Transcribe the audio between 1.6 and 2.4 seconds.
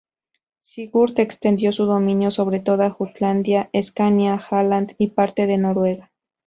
su dominio